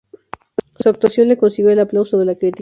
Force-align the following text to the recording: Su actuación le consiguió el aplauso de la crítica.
Su 0.79 0.89
actuación 0.89 1.27
le 1.27 1.37
consiguió 1.37 1.69
el 1.69 1.77
aplauso 1.79 2.17
de 2.17 2.25
la 2.25 2.33
crítica. 2.33 2.59